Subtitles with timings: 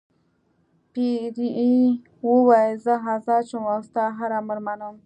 [0.91, 1.73] پیري
[2.27, 4.95] وویل زه آزاد شوم او ستا هر امر منم.